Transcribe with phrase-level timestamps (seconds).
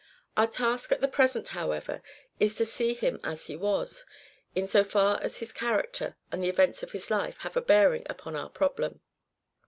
[0.35, 2.01] Our task at the present, however,
[2.39, 4.03] is to see him as he was,
[4.55, 8.07] in so far as his character and the events of his life have a bearing
[8.09, 9.01] upon our problem.